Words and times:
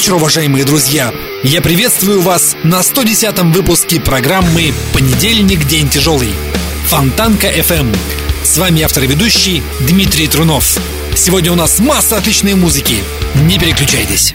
вечер, 0.00 0.14
уважаемые 0.14 0.64
друзья! 0.64 1.12
Я 1.42 1.60
приветствую 1.60 2.22
вас 2.22 2.56
на 2.64 2.80
110-м 2.80 3.52
выпуске 3.52 4.00
программы 4.00 4.72
«Понедельник. 4.94 5.66
День 5.66 5.90
тяжелый». 5.90 6.30
Фонтанка 6.86 7.48
FM. 7.48 7.94
С 8.42 8.56
вами 8.56 8.80
автор 8.80 9.04
и 9.04 9.06
ведущий 9.06 9.62
Дмитрий 9.80 10.26
Трунов. 10.26 10.78
Сегодня 11.14 11.52
у 11.52 11.54
нас 11.54 11.80
масса 11.80 12.16
отличной 12.16 12.54
музыки. 12.54 13.04
Не 13.42 13.58
переключайтесь. 13.58 14.34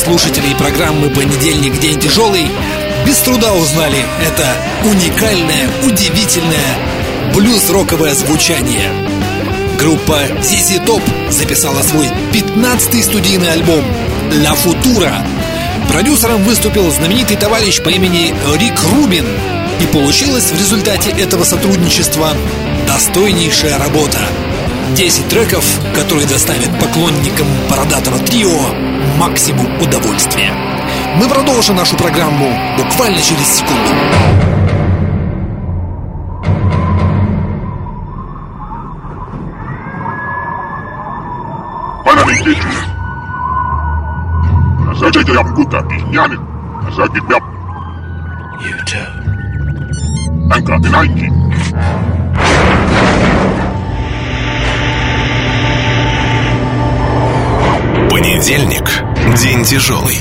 слушателей 0.00 0.54
программы 0.54 1.10
«Понедельник. 1.10 1.78
День 1.78 2.00
тяжелый» 2.00 2.46
без 3.06 3.18
труда 3.18 3.52
узнали 3.52 3.98
это 4.26 4.46
уникальное, 4.88 5.68
удивительное 5.84 6.78
блюз-роковое 7.34 8.14
звучание. 8.14 8.90
Группа 9.78 10.22
ZZ 10.40 10.86
Top 10.86 11.02
записала 11.30 11.82
свой 11.82 12.06
15-й 12.32 13.02
студийный 13.02 13.52
альбом 13.52 13.84
«La 14.30 14.56
Futura». 14.56 15.14
Продюсером 15.90 16.42
выступил 16.44 16.90
знаменитый 16.90 17.36
товарищ 17.36 17.82
по 17.82 17.90
имени 17.90 18.34
Рик 18.56 18.82
Рубин, 18.94 19.26
и 19.82 19.86
получилась 19.92 20.50
в 20.50 20.58
результате 20.58 21.10
этого 21.10 21.44
сотрудничества 21.44 22.30
достойнейшая 22.86 23.78
работа. 23.78 24.18
10 24.96 25.28
треков, 25.28 25.64
которые 25.94 26.26
доставят 26.26 26.70
поклонникам 26.80 27.46
бородатого 27.68 28.18
трио 28.18 28.90
максимум 29.20 29.66
удовольствия. 29.82 30.50
Мы 31.16 31.28
продолжим 31.28 31.76
нашу 31.76 31.94
программу 31.96 32.48
буквально 32.78 33.20
через 33.20 33.58
секунду. 33.58 33.90
You 48.60 48.76
too. 48.86 49.06
Anchor 50.50 50.78
the 50.80 50.88
90. 50.90 51.40
Понедельник. 58.10 59.09
День 59.36 59.62
тяжелый. 59.64 60.20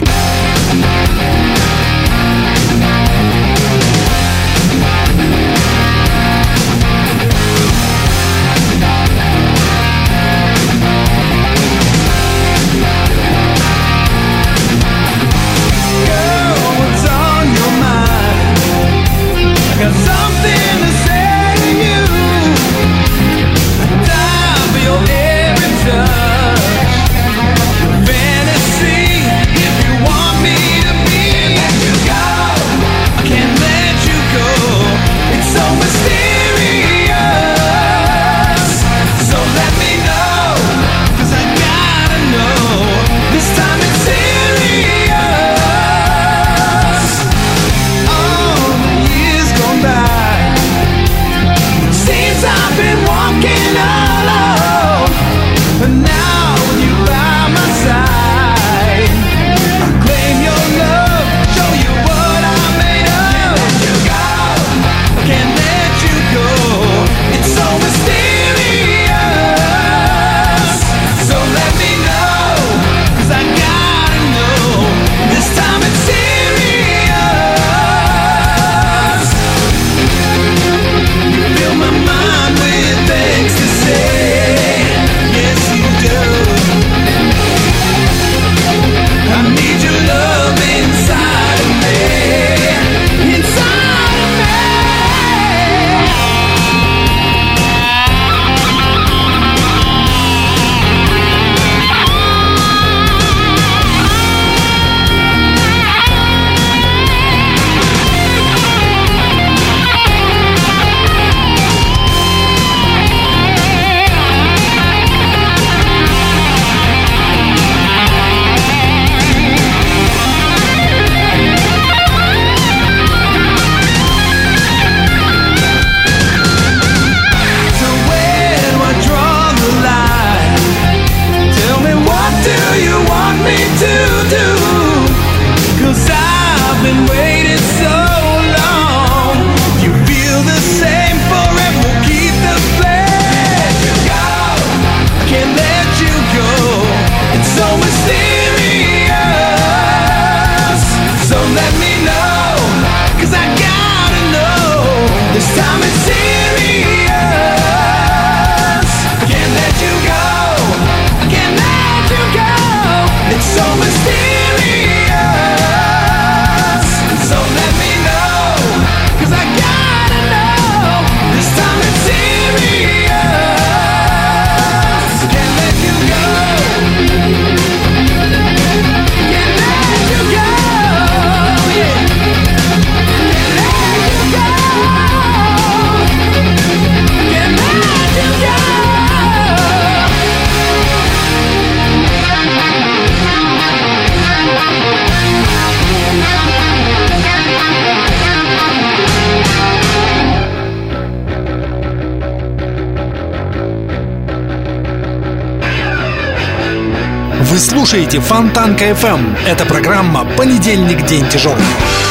слушаете 207.89 208.19
Фонтан 208.19 208.75
КФМ. 208.75 209.07
Эм». 209.07 209.37
Это 209.47 209.65
программа 209.65 210.23
«Понедельник. 210.37 211.07
День 211.07 211.27
тяжелый». 211.27 212.08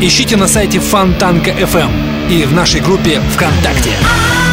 ищите 0.00 0.36
на 0.36 0.46
сайте 0.48 0.78
Фонтанка 0.78 1.50
FM 1.50 2.30
и 2.30 2.44
в 2.44 2.52
нашей 2.52 2.80
группе 2.80 3.20
ВКонтакте. 3.34 4.45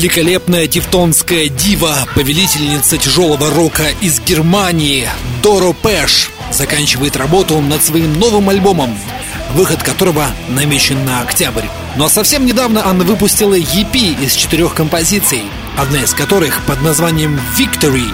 великолепная 0.00 0.66
тевтонская 0.66 1.50
дива, 1.50 1.94
повелительница 2.14 2.96
тяжелого 2.96 3.50
рока 3.50 3.84
из 4.00 4.18
Германии 4.20 5.06
Доро 5.42 5.74
Пэш 5.74 6.30
заканчивает 6.50 7.16
работу 7.16 7.60
над 7.60 7.84
своим 7.84 8.18
новым 8.18 8.48
альбомом, 8.48 8.98
выход 9.52 9.82
которого 9.82 10.28
намечен 10.48 11.04
на 11.04 11.20
октябрь. 11.20 11.66
Ну 11.96 12.06
а 12.06 12.08
совсем 12.08 12.46
недавно 12.46 12.88
она 12.88 13.04
выпустила 13.04 13.58
EP 13.58 14.24
из 14.24 14.32
четырех 14.32 14.72
композиций, 14.74 15.42
одна 15.76 16.00
из 16.02 16.14
которых 16.14 16.62
под 16.64 16.80
названием 16.80 17.38
«Victory» 17.58 18.10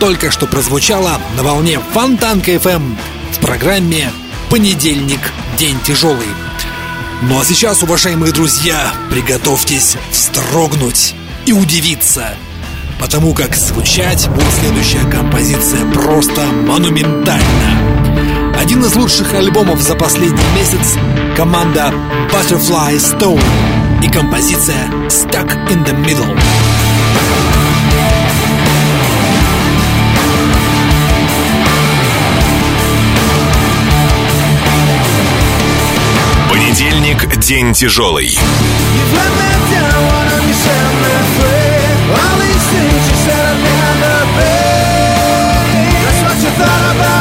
только 0.00 0.30
что 0.30 0.46
прозвучала 0.46 1.18
на 1.34 1.42
волне 1.42 1.80
Фонтанка 1.94 2.50
FM 2.50 2.74
эм 2.74 2.98
в 3.32 3.38
программе 3.38 4.12
«Понедельник. 4.50 5.20
День 5.56 5.78
тяжелый». 5.82 6.28
Ну 7.22 7.40
а 7.40 7.44
сейчас, 7.44 7.82
уважаемые 7.82 8.34
друзья, 8.34 8.92
приготовьтесь 9.10 9.96
встрогнуть 10.10 11.14
и 11.46 11.52
удивиться, 11.52 12.34
потому 13.00 13.34
как 13.34 13.56
звучать 13.56 14.28
будет 14.28 14.52
следующая 14.60 15.04
композиция 15.10 15.84
просто 15.90 16.46
монументально. 16.46 18.54
Один 18.58 18.84
из 18.84 18.94
лучших 18.94 19.34
альбомов 19.34 19.80
за 19.80 19.94
последний 19.94 20.44
месяц— 20.54 20.96
команда 21.36 21.92
Butterfly 22.30 22.96
Stone 22.96 23.42
и 24.02 24.08
композиция 24.08 24.88
Stuck 25.08 25.50
in 25.68 25.84
the 25.84 25.94
Middle. 26.04 26.38
Понедельник– 36.48 37.36
день 37.40 37.72
тяжелый. 37.72 38.28
You've 38.28 39.14
let 39.14 39.32
me 39.32 39.40
down. 39.74 40.01
Sarabá 46.62 47.11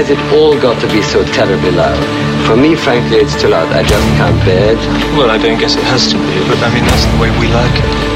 has 0.00 0.08
it 0.08 0.18
all 0.32 0.58
got 0.58 0.80
to 0.80 0.88
be 0.88 1.02
so 1.02 1.22
terribly 1.24 1.70
loud? 1.70 2.00
For 2.46 2.56
me, 2.56 2.74
frankly, 2.74 3.18
it's 3.18 3.38
too 3.38 3.48
loud. 3.48 3.70
I 3.70 3.82
just 3.82 4.06
can't 4.16 4.44
bear 4.46 4.72
it. 4.72 4.78
Well, 5.14 5.30
I 5.30 5.36
don't 5.36 5.58
guess 5.58 5.76
it 5.76 5.84
has 5.84 6.10
to 6.12 6.16
be, 6.16 6.38
but 6.48 6.56
I 6.64 6.72
mean, 6.72 6.84
that's 6.84 7.04
the 7.04 7.20
way 7.20 7.28
we 7.38 7.52
like 7.52 7.76
it. 7.76 8.09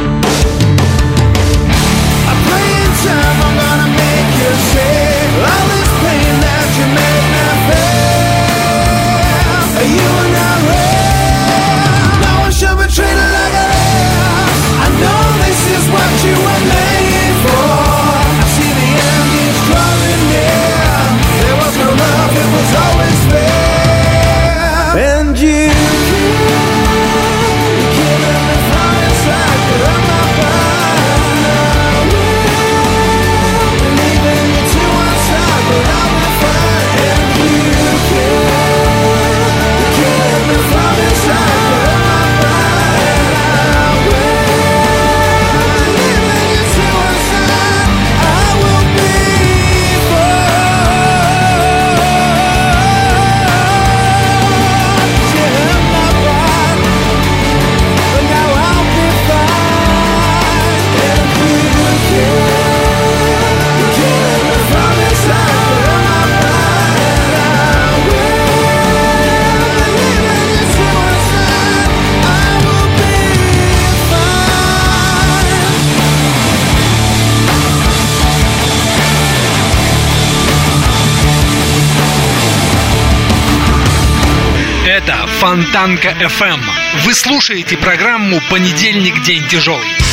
Это 84.94 85.26
Фонтанка 85.40 86.11
FM. 86.11 86.54
Эм. 86.54 86.61
Вы 87.00 87.14
слушаете 87.14 87.76
программу 87.76 88.40
«Понедельник. 88.48 89.24
День 89.24 89.42
тяжелый». 89.48 90.03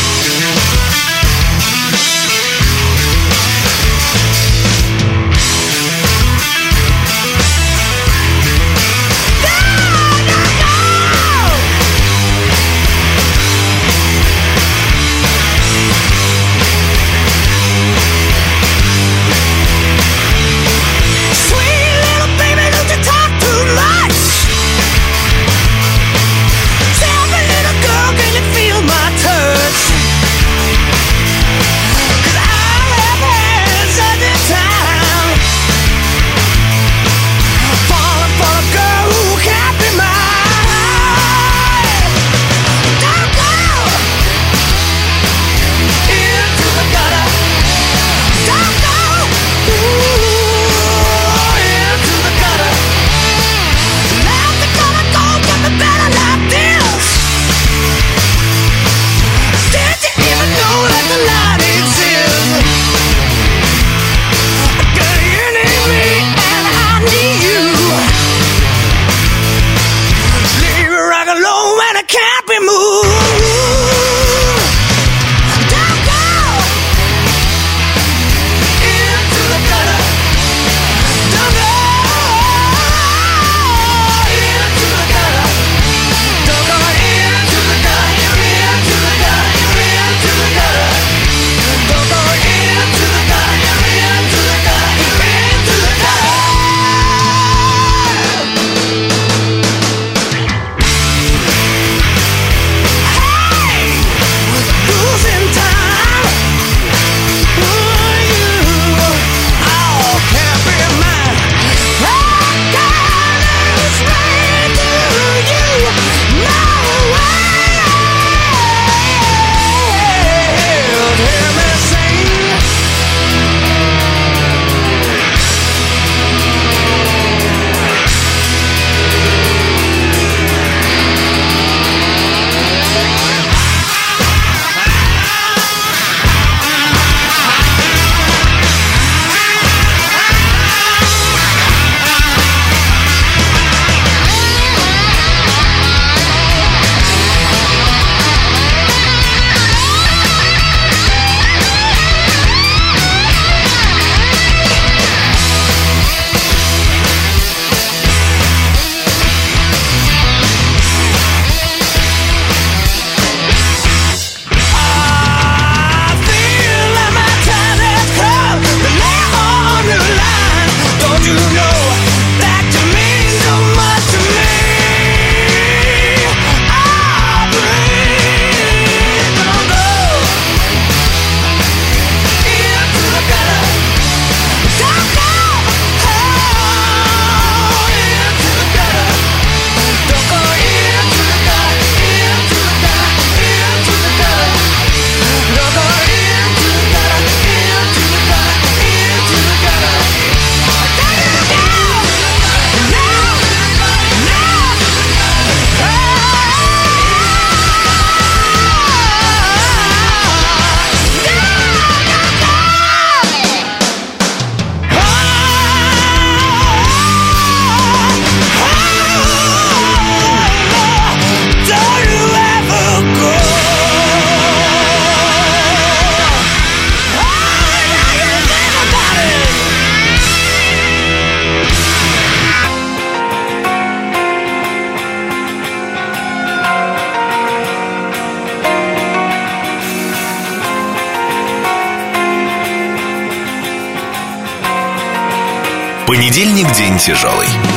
Понедельник 246.31 246.71
день 246.77 246.97
тяжелый. 246.97 247.70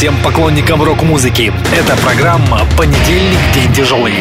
всем 0.00 0.16
поклонникам 0.22 0.82
рок-музыки. 0.82 1.52
Это 1.78 1.94
программа 1.98 2.62
«Понедельник. 2.78 3.38
День 3.52 3.70
тяжелый». 3.70 4.14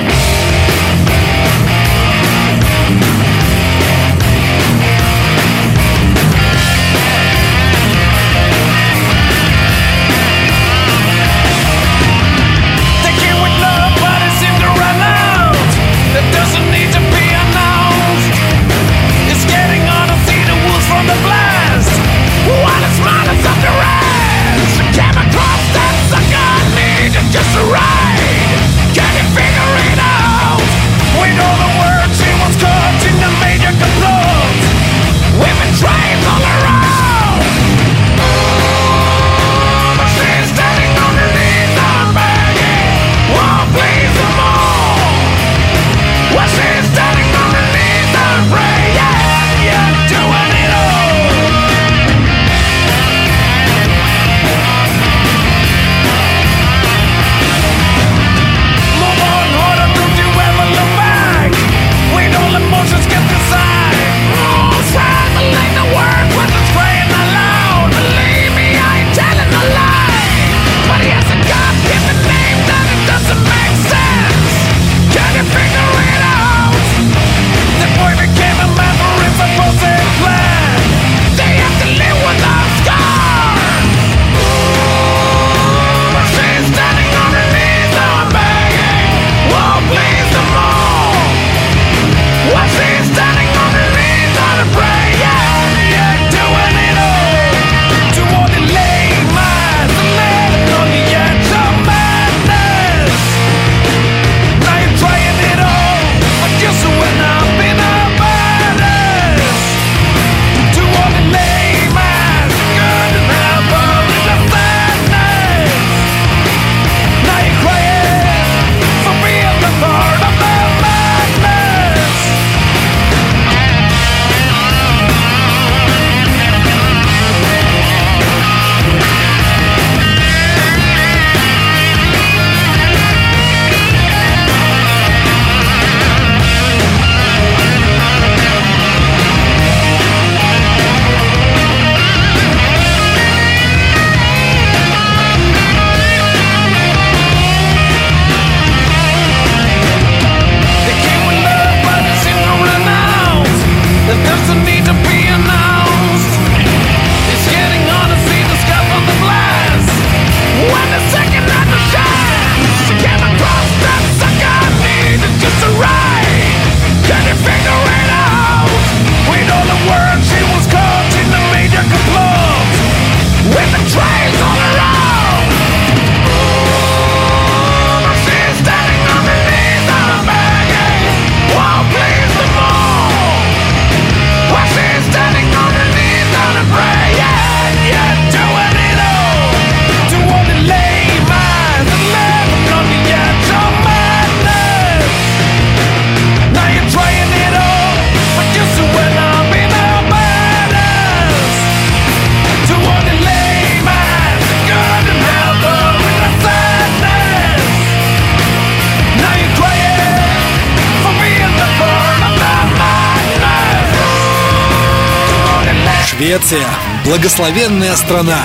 Швеция– 216.30 216.68
благословенная 217.06 217.96
страна, 217.96 218.38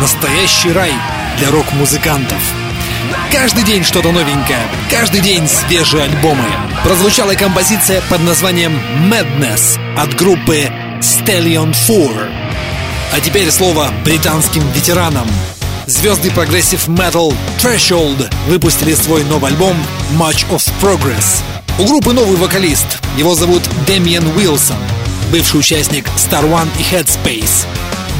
настоящий 0.00 0.70
рай 0.70 0.92
для 1.38 1.50
рок-музыкантов. 1.50 2.38
Каждый 3.32 3.64
день 3.64 3.82
что-то 3.82 4.12
новенькое, 4.12 4.60
каждый 4.88 5.22
день 5.22 5.48
свежие 5.48 6.04
альбомы. 6.04 6.44
Прозвучала 6.84 7.34
композиция 7.34 8.00
под 8.02 8.22
названием 8.22 8.80
«Madness» 9.10 9.76
от 9.98 10.14
группы 10.14 10.70
Stallion 11.00 11.74
Four. 11.88 12.30
А 13.12 13.18
теперь 13.18 13.50
слово 13.50 13.90
британским 14.04 14.62
ветеранам. 14.70 15.26
Звезды 15.86 16.30
прогрессив-метал 16.30 17.34
Threshold 17.60 18.32
выпустили 18.46 18.94
свой 18.94 19.24
новый 19.24 19.50
альбом 19.50 19.76
March 20.12 20.48
of 20.50 20.62
Progress. 20.80 21.42
У 21.80 21.86
группы 21.86 22.12
новый 22.12 22.36
вокалист. 22.36 22.86
Его 23.16 23.34
зовут 23.34 23.62
Дэмиен 23.88 24.28
Уилсон 24.36 24.76
бывший 25.32 25.60
участник 25.60 26.06
Star 26.16 26.44
One 26.44 26.68
и 26.78 26.82
Headspace. 26.94 27.66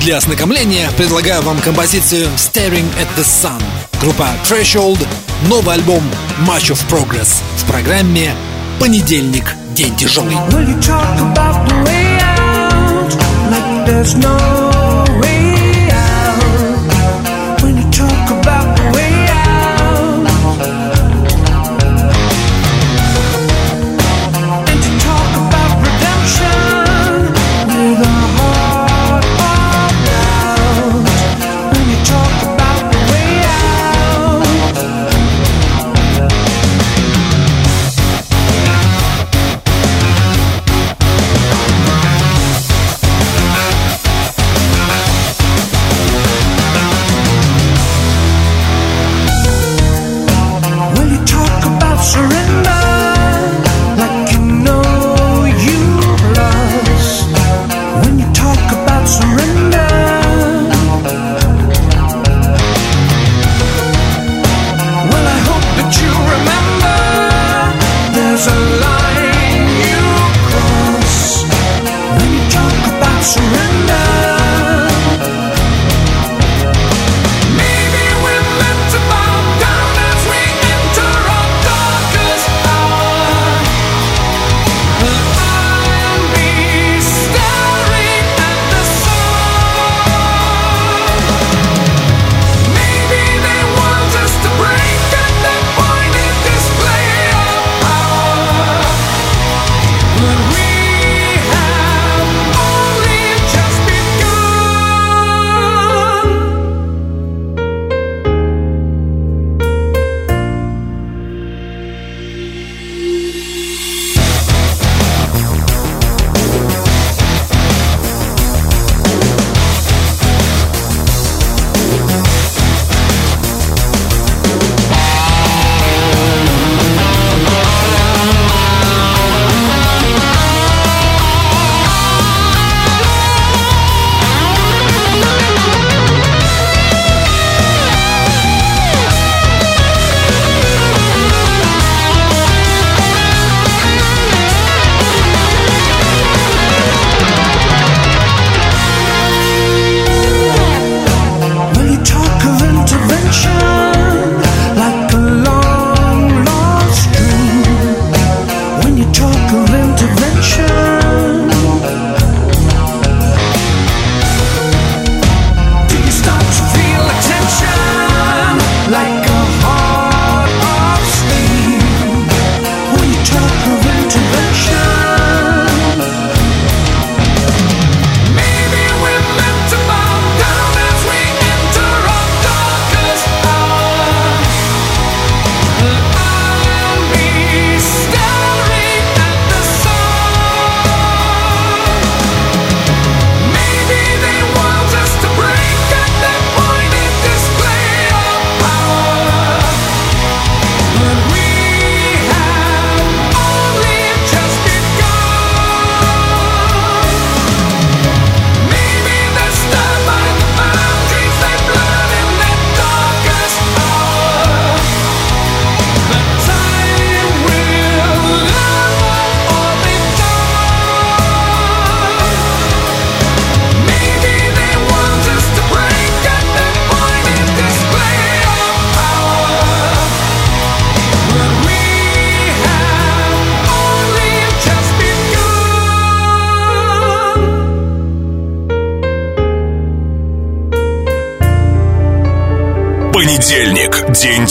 Для 0.01 0.17
ознакомления 0.17 0.91
предлагаю 0.97 1.43
вам 1.43 1.61
композицию 1.61 2.27
Staring 2.37 2.89
at 2.97 3.07
the 3.17 3.23
Sun, 3.23 3.63
группа 4.01 4.27
Threshold, 4.49 4.99
новый 5.47 5.75
альбом 5.75 6.03
"Much 6.41 6.73
of 6.73 6.81
Progress 6.89 7.43
в 7.59 7.65
программе 7.71 8.33
«Понедельник. 8.81 9.55
День 9.75 9.95
тяжелый». 9.97 10.37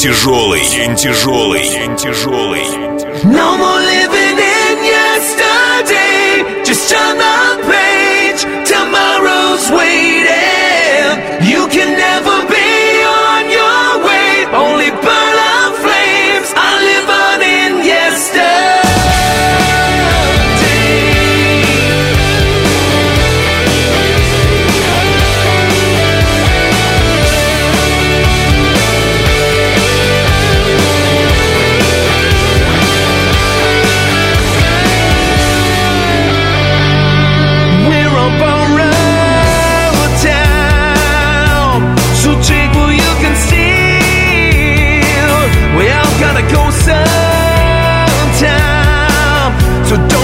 тяжелый, 0.01 0.61
день 0.61 0.95
тяжелый, 0.95 1.61
день 1.61 1.95
тяжелый. 1.95 2.80
gotta 46.41 46.53
go 46.53 46.69
sometime. 46.71 47.05
So 49.85 49.95
don't. 50.07 50.20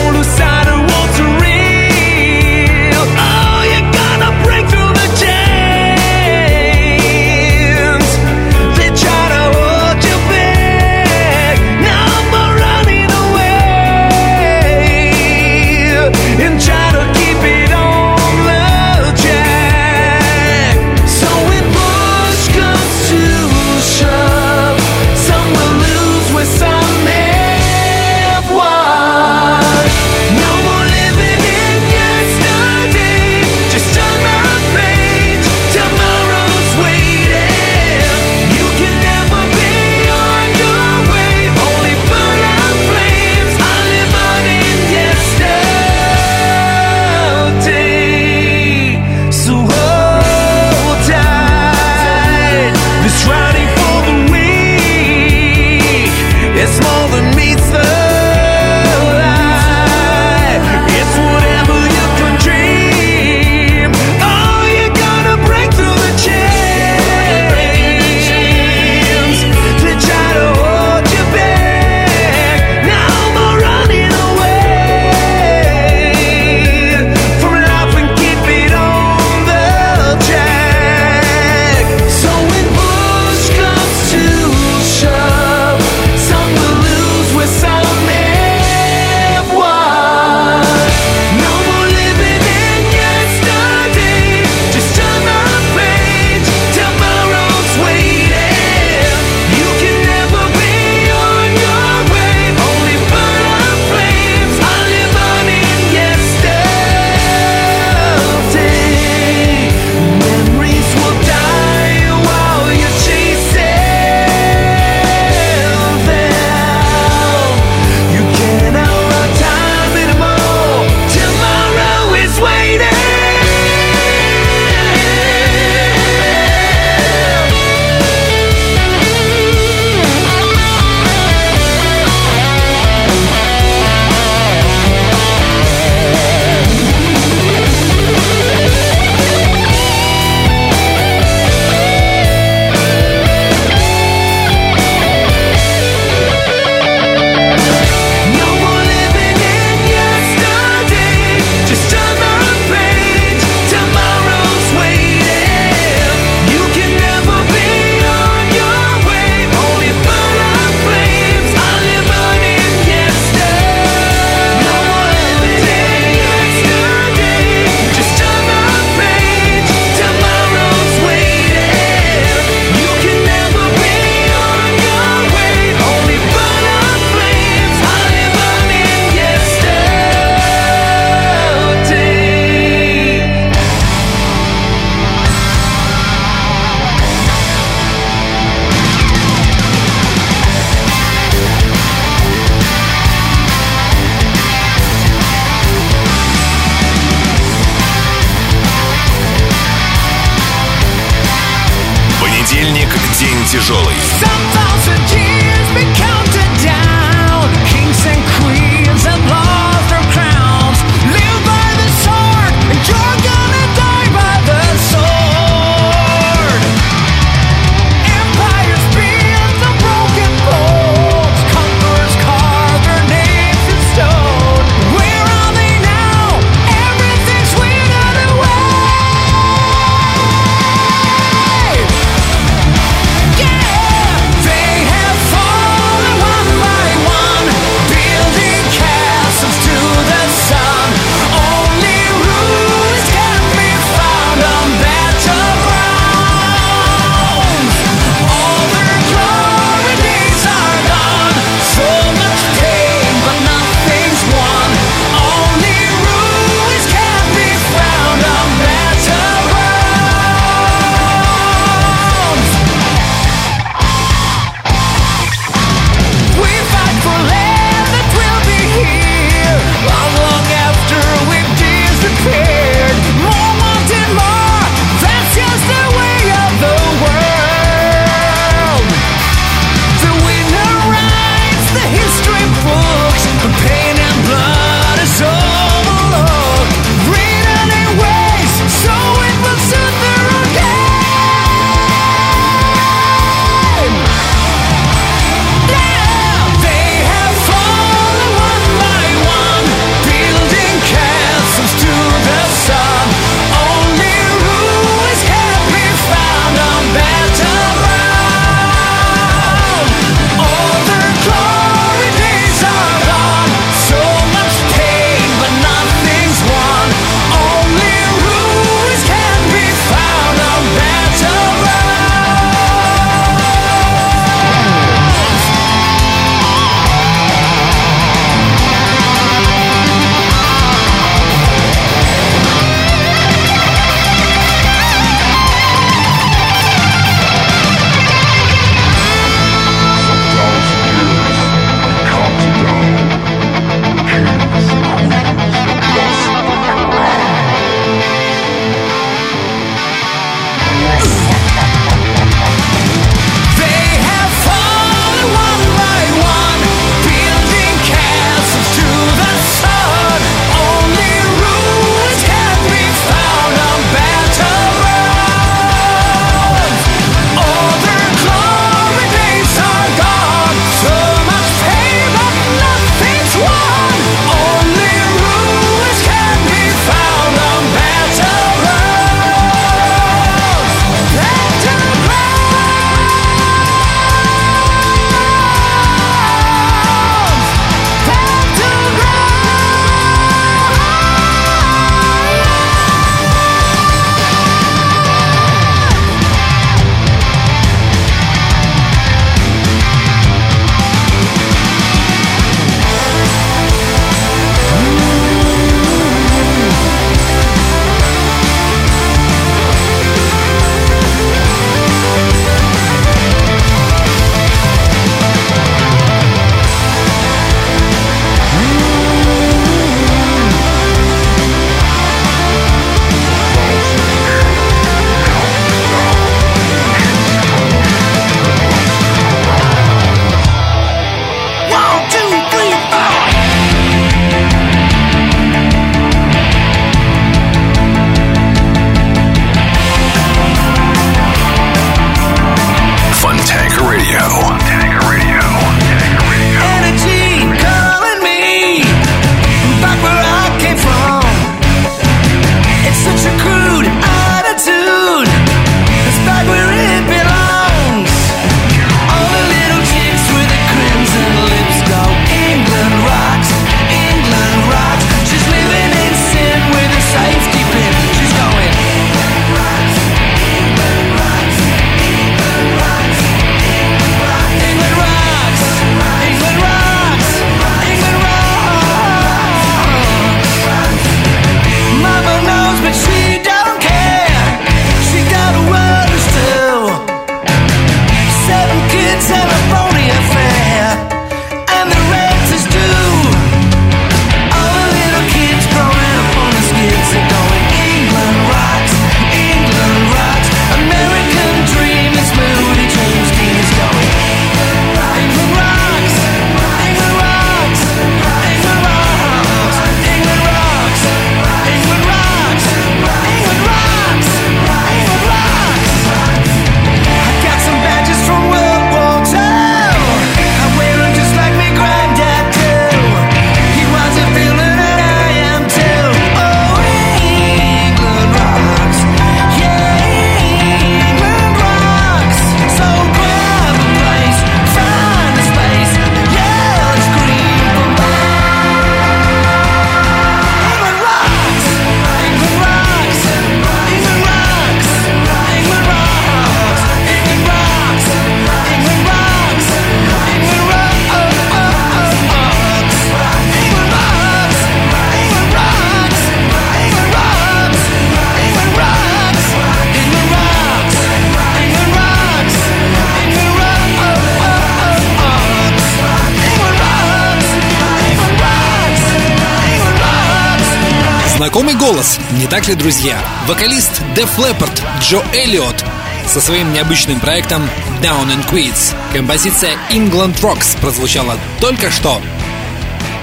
Знакомый 571.37 571.75
голос, 571.75 572.17
не 572.31 572.47
так 572.47 572.67
ли, 572.67 572.73
друзья? 572.73 573.21
Вокалист 573.47 574.01
Def 574.15 574.27
Leppard 574.37 574.81
Джо 575.01 575.23
Эллиот 575.35 575.85
со 576.27 576.41
своим 576.41 576.73
необычным 576.73 577.19
проектом 577.19 577.61
Down 578.01 578.29
and 578.29 578.49
Quits. 578.49 578.95
Композиция 579.13 579.77
England 579.91 580.41
Rocks 580.41 580.75
прозвучала 580.81 581.35
только 581.61 581.91
что. 581.91 582.19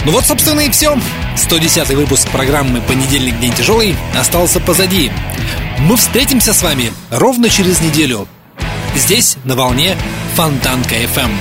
Ну 0.05 0.13
вот, 0.13 0.25
собственно, 0.25 0.61
и 0.61 0.71
все. 0.71 0.97
110 1.37 1.89
выпуск 1.89 2.29
программы 2.29 2.81
«Понедельник. 2.83 3.41
День 3.41 3.53
тяжелый» 3.53 3.97
остался 4.17 4.61
позади. 4.61 5.11
Мы 5.81 5.97
встретимся 5.97 6.55
с 6.55 6.63
вами 6.63 6.93
ровно 7.11 7.51
через 7.51 7.81
неделю. 7.81 8.29
Здесь, 8.95 9.39
на 9.43 9.57
волне 9.57 9.97
Фонтанка 10.37 10.95
FM. 10.95 11.33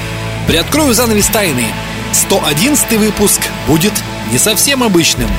Приоткрою 0.47 0.95
занавес 0.95 1.27
тайны. 1.27 1.67
111 2.13 2.93
выпуск 2.93 3.41
будет 3.67 3.93
не 4.31 4.39
совсем 4.39 4.81
обычным. 4.81 5.29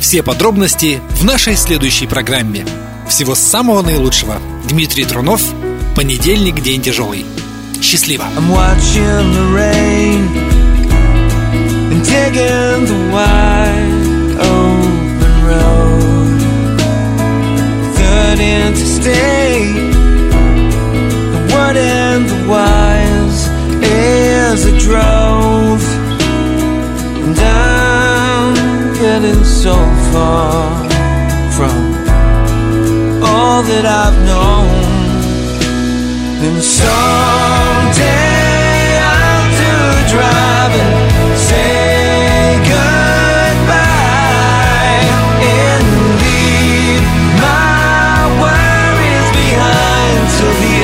Все 0.00 0.22
подробности 0.22 1.00
в 1.10 1.24
нашей 1.24 1.56
следующей 1.56 2.06
программе. 2.06 2.64
Всего 3.06 3.34
самого 3.34 3.82
наилучшего. 3.82 4.38
Дмитрий 4.66 5.04
Трунов. 5.04 5.42
Понедельник. 5.94 6.60
День 6.62 6.80
тяжелый. 6.80 7.26
Счастливо. 7.82 8.24
As 24.52 24.66
I 24.66 24.76
drove, 24.78 25.84
and 27.22 27.38
I'm 27.38 27.79
getting 29.10 29.42
so 29.44 29.74
far 30.12 30.88
from 31.56 31.78
all 33.24 33.60
that 33.70 33.84
I've 34.02 34.18
known. 34.30 34.68
And 36.46 36.58
someday 36.62 38.04
I'll 39.14 39.48
do 39.62 39.76
driving, 40.14 40.94
say 41.50 42.62
goodbye, 42.70 43.90
and 45.58 45.86
leave 46.22 47.04
my 47.42 48.14
worries 48.42 49.28
behind 49.42 50.22
till 50.36 50.54
the 50.64 50.76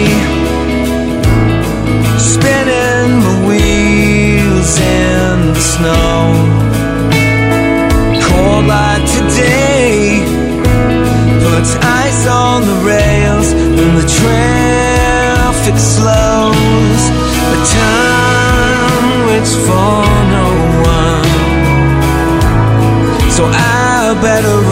the 13.95 14.07
traffic 14.09 15.76
slows 15.76 17.03
But 17.49 17.62
time 17.76 19.26
waits 19.28 19.55
for 19.66 20.03
no 20.36 20.47
one. 20.97 21.30
So 23.30 23.45
I 23.45 24.14
better 24.20 24.72